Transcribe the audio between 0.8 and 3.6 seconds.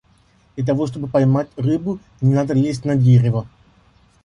чтобы поймать рыбу, не надо лезть на дерево.